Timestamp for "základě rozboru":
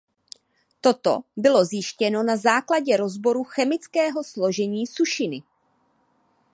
2.37-3.43